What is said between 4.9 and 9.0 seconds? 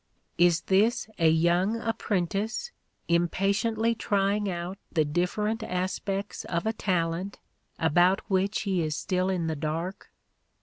the different aspects of a talent about which he is